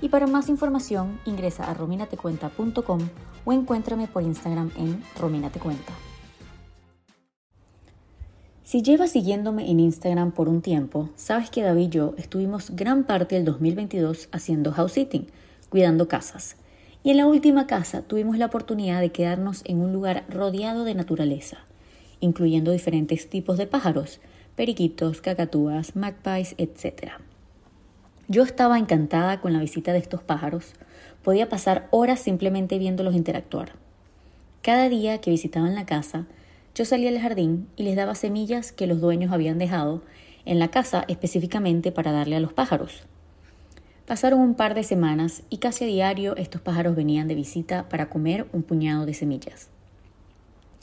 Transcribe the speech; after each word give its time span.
y 0.00 0.08
para 0.08 0.26
más 0.26 0.48
información 0.48 1.18
ingresa 1.24 1.70
a 1.70 1.74
rominatecuenta.com 1.74 3.00
o 3.44 3.52
encuéntrame 3.52 4.06
por 4.08 4.22
Instagram 4.22 4.70
en 4.76 5.02
rominatecuenta. 5.18 5.92
Si 8.66 8.82
llevas 8.82 9.12
siguiéndome 9.12 9.70
en 9.70 9.78
Instagram 9.78 10.32
por 10.32 10.48
un 10.48 10.60
tiempo, 10.60 11.10
sabes 11.14 11.50
que 11.50 11.62
David 11.62 11.86
y 11.86 11.88
yo 11.88 12.14
estuvimos 12.18 12.70
gran 12.74 13.04
parte 13.04 13.36
del 13.36 13.44
2022 13.44 14.28
haciendo 14.32 14.72
house 14.72 14.92
sitting, 14.92 15.28
cuidando 15.68 16.08
casas. 16.08 16.56
Y 17.04 17.10
en 17.10 17.18
la 17.18 17.28
última 17.28 17.68
casa 17.68 18.02
tuvimos 18.02 18.38
la 18.38 18.46
oportunidad 18.46 19.00
de 19.00 19.12
quedarnos 19.12 19.62
en 19.66 19.80
un 19.80 19.92
lugar 19.92 20.24
rodeado 20.28 20.82
de 20.82 20.96
naturaleza, 20.96 21.58
incluyendo 22.18 22.72
diferentes 22.72 23.30
tipos 23.30 23.56
de 23.56 23.68
pájaros, 23.68 24.18
periquitos, 24.56 25.20
cacatúas, 25.20 25.94
magpies, 25.94 26.56
etc. 26.58 27.12
Yo 28.28 28.42
estaba 28.42 28.76
encantada 28.76 29.40
con 29.40 29.52
la 29.52 29.60
visita 29.60 29.92
de 29.92 30.00
estos 30.00 30.20
pájaros. 30.20 30.72
Podía 31.22 31.48
pasar 31.48 31.86
horas 31.92 32.18
simplemente 32.18 32.76
viéndolos 32.76 33.14
interactuar. 33.14 33.74
Cada 34.62 34.88
día 34.88 35.20
que 35.20 35.30
visitaban 35.30 35.76
la 35.76 35.86
casa, 35.86 36.26
yo 36.74 36.84
salía 36.84 37.10
al 37.10 37.20
jardín 37.20 37.68
y 37.76 37.84
les 37.84 37.94
daba 37.94 38.16
semillas 38.16 38.72
que 38.72 38.88
los 38.88 39.00
dueños 39.00 39.32
habían 39.32 39.58
dejado 39.58 40.02
en 40.44 40.58
la 40.58 40.72
casa 40.72 41.04
específicamente 41.06 41.92
para 41.92 42.10
darle 42.10 42.34
a 42.34 42.40
los 42.40 42.52
pájaros. 42.52 43.04
Pasaron 44.06 44.40
un 44.40 44.54
par 44.54 44.74
de 44.74 44.82
semanas 44.82 45.44
y 45.48 45.58
casi 45.58 45.84
a 45.84 45.86
diario 45.86 46.36
estos 46.36 46.60
pájaros 46.60 46.96
venían 46.96 47.28
de 47.28 47.36
visita 47.36 47.88
para 47.88 48.08
comer 48.08 48.48
un 48.52 48.64
puñado 48.64 49.06
de 49.06 49.14
semillas. 49.14 49.68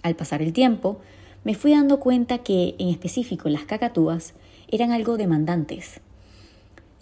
Al 0.02 0.16
pasar 0.16 0.41
el 0.41 0.53
tiempo, 0.53 1.02
me 1.44 1.55
fui 1.55 1.72
dando 1.72 2.00
cuenta 2.00 2.38
que, 2.38 2.75
en 2.80 2.88
específico, 2.88 3.50
las 3.50 3.66
cacatúas 3.66 4.33
eran 4.69 4.94
algo 4.94 5.17
demandantes. 5.17 6.00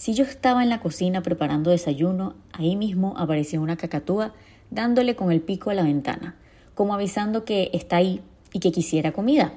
Si 0.02 0.16
yo 0.16 0.24
estaba 0.24 0.64
en 0.64 0.70
la 0.70 0.80
cocina 0.80 1.22
preparando 1.22 1.70
desayuno, 1.70 2.34
ahí 2.54 2.76
mismo 2.76 3.14
apareció 3.18 3.62
una 3.62 3.78
cacatúa 3.78 4.34
dándole 4.72 5.16
con 5.16 5.32
el 5.32 5.42
pico 5.42 5.70
a 5.70 5.76
la 5.76 5.84
ventana, 5.84 6.36
como 6.74 6.96
avisando 6.96 7.46
que 7.46 7.70
está 7.72 7.98
ahí 7.98 8.20
y 8.52 8.62
que 8.62 8.72
quisiera 8.72 9.12
comida. 9.12 9.54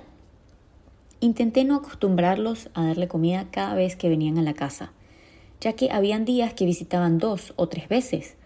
Intenté 1.20 1.64
no 1.64 1.77
acostumbrarlos 1.77 2.69
a 2.75 2.84
darle 2.84 3.09
comida 3.09 3.47
cada 3.51 3.75
vez 3.75 3.97
que 3.97 4.11
venían 4.11 4.36
a 4.36 4.42
la 4.42 4.53
casa, 4.53 4.92
ya 5.62 5.73
que 5.73 5.91
habían 5.91 6.27
días 6.27 6.53
que 6.53 6.67
visitaban 6.67 7.17
dos 7.17 7.55
o 7.56 7.70
tres 7.70 7.89
veces, 7.89 8.36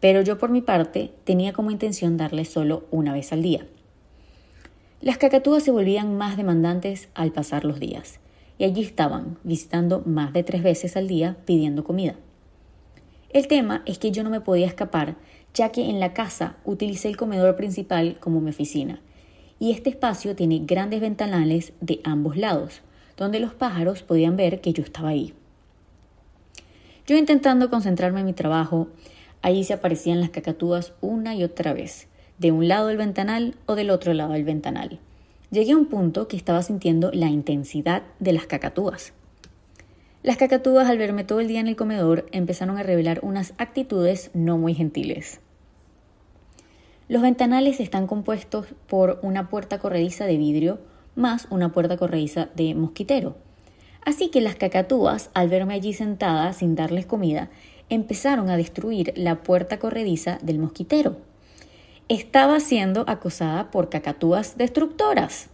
pero 0.00 0.22
yo 0.22 0.38
por 0.38 0.50
mi 0.50 0.62
parte 0.62 1.12
tenía 1.22 1.52
como 1.52 1.70
intención 1.70 2.16
darles 2.16 2.48
solo 2.48 2.86
una 2.90 3.12
vez 3.12 3.32
al 3.32 3.42
día. 3.42 3.68
Las 5.00 5.16
cacatúas 5.16 5.62
se 5.62 5.70
volvían 5.70 6.18
más 6.18 6.36
demandantes 6.36 7.08
al 7.14 7.30
pasar 7.30 7.64
los 7.64 7.78
días 7.78 8.18
y 8.58 8.64
allí 8.64 8.82
estaban, 8.82 9.38
visitando 9.44 10.02
más 10.06 10.32
de 10.32 10.42
tres 10.42 10.62
veces 10.62 10.96
al 10.96 11.08
día 11.08 11.36
pidiendo 11.44 11.84
comida. 11.84 12.16
El 13.30 13.48
tema 13.48 13.82
es 13.86 13.98
que 13.98 14.12
yo 14.12 14.22
no 14.22 14.30
me 14.30 14.40
podía 14.40 14.66
escapar, 14.66 15.16
ya 15.52 15.70
que 15.70 15.88
en 15.88 16.00
la 16.00 16.14
casa 16.14 16.56
utilicé 16.64 17.08
el 17.08 17.16
comedor 17.16 17.56
principal 17.56 18.18
como 18.20 18.40
mi 18.40 18.50
oficina, 18.50 19.00
y 19.58 19.72
este 19.72 19.90
espacio 19.90 20.36
tiene 20.36 20.60
grandes 20.60 21.00
ventanales 21.00 21.72
de 21.80 22.00
ambos 22.04 22.36
lados, 22.36 22.82
donde 23.16 23.40
los 23.40 23.54
pájaros 23.54 24.02
podían 24.02 24.36
ver 24.36 24.60
que 24.60 24.72
yo 24.72 24.82
estaba 24.82 25.10
ahí. 25.10 25.34
Yo 27.06 27.16
intentando 27.16 27.70
concentrarme 27.70 28.20
en 28.20 28.26
mi 28.26 28.32
trabajo, 28.32 28.88
ahí 29.42 29.64
se 29.64 29.74
aparecían 29.74 30.20
las 30.20 30.30
cacatúas 30.30 30.92
una 31.00 31.34
y 31.34 31.44
otra 31.44 31.72
vez, 31.72 32.08
de 32.38 32.52
un 32.52 32.68
lado 32.68 32.88
del 32.88 32.96
ventanal 32.96 33.54
o 33.66 33.74
del 33.74 33.90
otro 33.90 34.12
lado 34.12 34.32
del 34.32 34.44
ventanal. 34.44 34.98
Llegué 35.52 35.72
a 35.72 35.76
un 35.76 35.86
punto 35.86 36.26
que 36.26 36.36
estaba 36.36 36.60
sintiendo 36.62 37.12
la 37.12 37.28
intensidad 37.28 38.02
de 38.18 38.32
las 38.32 38.46
cacatúas. 38.46 39.12
Las 40.24 40.38
cacatúas 40.38 40.88
al 40.88 40.98
verme 40.98 41.22
todo 41.22 41.38
el 41.38 41.46
día 41.46 41.60
en 41.60 41.68
el 41.68 41.76
comedor 41.76 42.26
empezaron 42.32 42.78
a 42.78 42.82
revelar 42.82 43.20
unas 43.22 43.54
actitudes 43.56 44.32
no 44.34 44.58
muy 44.58 44.74
gentiles. 44.74 45.38
Los 47.08 47.22
ventanales 47.22 47.78
están 47.78 48.08
compuestos 48.08 48.66
por 48.88 49.20
una 49.22 49.48
puerta 49.48 49.78
corrediza 49.78 50.26
de 50.26 50.36
vidrio 50.36 50.80
más 51.14 51.46
una 51.50 51.72
puerta 51.72 51.96
corrediza 51.96 52.48
de 52.56 52.74
mosquitero. 52.74 53.36
Así 54.04 54.28
que 54.30 54.40
las 54.40 54.56
cacatúas, 54.56 55.30
al 55.32 55.48
verme 55.48 55.74
allí 55.74 55.92
sentada 55.92 56.52
sin 56.52 56.74
darles 56.74 57.06
comida, 57.06 57.50
empezaron 57.88 58.50
a 58.50 58.56
destruir 58.56 59.12
la 59.16 59.44
puerta 59.44 59.78
corrediza 59.78 60.38
del 60.42 60.58
mosquitero 60.58 61.16
estaba 62.08 62.60
siendo 62.60 63.04
acosada 63.08 63.70
por 63.70 63.88
cacatúas 63.88 64.56
destructoras. 64.56 65.48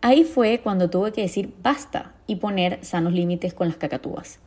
Ahí 0.00 0.24
fue 0.24 0.60
cuando 0.62 0.88
tuve 0.88 1.12
que 1.12 1.22
decir 1.22 1.52
basta 1.62 2.14
y 2.26 2.36
poner 2.36 2.82
sanos 2.82 3.12
límites 3.12 3.52
con 3.52 3.68
las 3.68 3.76
cacatúas, 3.76 4.38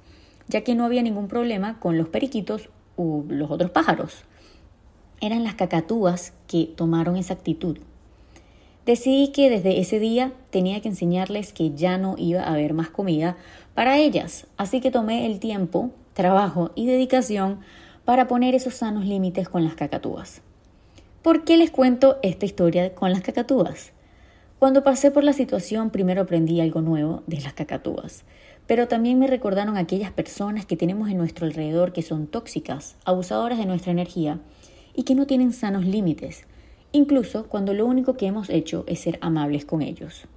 ya 0.48 0.62
que 0.62 0.74
no 0.74 0.86
había 0.86 1.04
ningún 1.04 1.28
problema 1.28 1.80
con 1.80 1.98
los 1.98 2.08
periquitos 2.10 2.70
u 2.96 3.24
los 3.28 3.52
otros 3.52 3.70
pájaros. 3.70 4.24
Eran 5.22 5.44
las 5.44 5.56
cacatúas 5.56 6.34
que 6.48 6.66
tomaron 6.76 7.16
esa 7.16 7.34
actitud. 7.34 7.78
Decidí 8.86 9.30
que 9.32 9.50
desde 9.50 9.80
ese 9.80 10.00
día 10.00 10.32
tenía 10.50 10.82
que 10.82 10.90
enseñarles 10.90 11.54
que 11.54 11.72
ya 11.76 11.98
no 11.98 12.16
iba 12.18 12.42
a 12.42 12.54
haber 12.54 12.74
más 12.74 12.90
comida 12.90 13.36
para 13.76 13.98
ellas, 13.98 14.48
así 14.58 14.80
que 14.80 14.92
tomé 14.92 15.26
el 15.26 15.40
tiempo, 15.40 15.92
trabajo 16.14 16.72
y 16.74 16.88
dedicación 16.88 17.60
para 18.06 18.28
poner 18.28 18.56
esos 18.56 18.76
sanos 18.76 19.06
límites 19.06 19.50
con 19.50 19.64
las 19.64 19.76
cacatúas. 19.76 20.42
¿Por 21.28 21.44
qué 21.44 21.58
les 21.58 21.72
cuento 21.72 22.20
esta 22.24 22.46
historia 22.46 22.96
con 22.96 23.12
las 23.12 23.20
cacatúas? 23.20 23.92
Cuando 24.60 24.86
pasé 24.86 25.12
por 25.12 25.26
la 25.26 25.34
situación 25.34 25.90
primero 25.90 26.22
aprendí 26.22 26.62
algo 26.62 26.80
nuevo 26.80 27.22
de 27.28 27.42
las 27.42 27.52
cacatúas, 27.52 28.24
pero 28.66 28.88
también 28.88 29.20
me 29.20 29.28
recordaron 29.28 29.76
aquellas 29.76 30.14
personas 30.14 30.66
que 30.66 30.78
tenemos 30.78 31.10
en 31.10 31.18
nuestro 31.18 31.46
alrededor 31.46 31.92
que 31.92 32.02
son 32.02 32.28
tóxicas, 32.28 32.96
abusadoras 33.04 33.60
de 33.60 33.66
nuestra 33.66 33.92
energía 33.92 34.40
y 34.96 35.04
que 35.04 35.16
no 35.16 35.28
tienen 35.28 35.52
sanos 35.52 35.86
límites, 35.86 36.46
incluso 36.94 37.48
cuando 37.48 37.74
lo 37.74 37.86
único 37.86 38.16
que 38.16 38.28
hemos 38.28 38.50
hecho 38.50 38.86
es 38.88 39.02
ser 39.02 39.18
amables 39.20 39.66
con 39.66 39.82
ellos. 39.82 40.28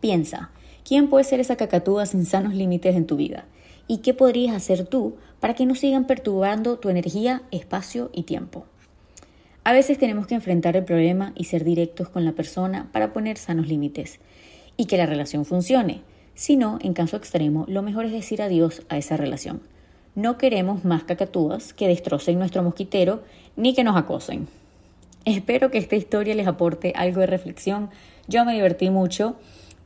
Piensa, 0.00 0.50
¿quién 0.84 1.10
puede 1.10 1.22
ser 1.22 1.38
esa 1.38 1.54
cacatúa 1.54 2.06
sin 2.06 2.26
sanos 2.26 2.54
límites 2.54 2.96
en 2.96 3.06
tu 3.06 3.14
vida? 3.14 3.44
¿Y 3.86 3.98
qué 3.98 4.14
podrías 4.14 4.56
hacer 4.56 4.84
tú 4.84 5.14
para 5.38 5.54
que 5.54 5.64
no 5.64 5.76
sigan 5.76 6.08
perturbando 6.08 6.80
tu 6.80 6.88
energía, 6.88 7.42
espacio 7.52 8.10
y 8.12 8.24
tiempo? 8.24 8.66
A 9.64 9.72
veces 9.72 9.96
tenemos 9.96 10.26
que 10.26 10.34
enfrentar 10.34 10.76
el 10.76 10.84
problema 10.84 11.32
y 11.36 11.44
ser 11.44 11.62
directos 11.62 12.08
con 12.08 12.24
la 12.24 12.32
persona 12.32 12.88
para 12.90 13.12
poner 13.12 13.38
sanos 13.38 13.68
límites 13.68 14.18
y 14.76 14.86
que 14.86 14.96
la 14.96 15.06
relación 15.06 15.44
funcione. 15.44 16.02
Si 16.34 16.56
no, 16.56 16.78
en 16.82 16.94
caso 16.94 17.16
extremo, 17.16 17.64
lo 17.68 17.82
mejor 17.82 18.06
es 18.06 18.12
decir 18.12 18.42
adiós 18.42 18.82
a 18.88 18.96
esa 18.96 19.16
relación. 19.16 19.60
No 20.16 20.36
queremos 20.36 20.84
más 20.84 21.04
cacatúas 21.04 21.72
que 21.74 21.86
destrocen 21.86 22.40
nuestro 22.40 22.64
mosquitero 22.64 23.22
ni 23.54 23.72
que 23.72 23.84
nos 23.84 23.96
acosen. 23.96 24.48
Espero 25.24 25.70
que 25.70 25.78
esta 25.78 25.94
historia 25.94 26.34
les 26.34 26.48
aporte 26.48 26.92
algo 26.96 27.20
de 27.20 27.28
reflexión. 27.28 27.90
Yo 28.26 28.44
me 28.44 28.54
divertí 28.54 28.90
mucho, 28.90 29.36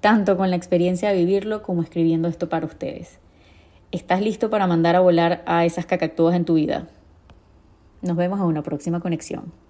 tanto 0.01 0.39
con 0.39 0.49
la 0.49 0.57
experiencia 0.57 1.11
de 1.11 1.19
vivirlo 1.19 1.63
como 1.63 1.83
escribiendo 1.83 2.29
esto 2.29 2.49
para 2.49 2.65
ustedes. 2.65 3.19
¿Estás 3.93 4.23
listo 4.23 4.49
para 4.49 4.67
mandar 4.67 4.97
a 4.97 5.01
volar 5.01 5.43
a 5.45 5.67
esas 5.67 5.85
cacatúas 5.85 6.35
en 6.35 6.47
tu 6.47 6.55
vida? 6.55 6.89
Nos 8.01 8.17
vemos 8.17 8.41
en 8.41 8.47
una 8.47 8.63
próxima 8.63 9.01
conexión. 9.01 9.66